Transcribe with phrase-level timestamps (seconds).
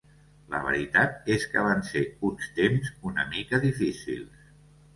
[0.53, 4.53] La veritat és que van ser uns temps una mica difícils.